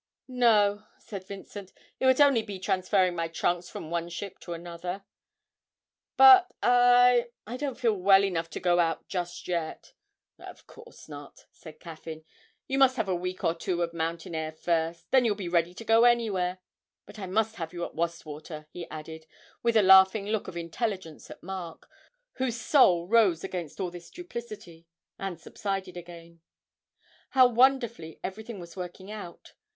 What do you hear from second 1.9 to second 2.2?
'it would